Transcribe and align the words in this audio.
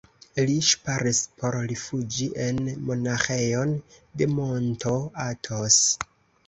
Li 0.49 0.53
ŝparis 0.67 1.19
por 1.41 1.57
rifuĝi 1.73 2.29
en 2.47 2.73
monaĥejon 2.89 3.77
de 4.23 4.31
monto 4.35 4.99
Atos. 5.31 5.83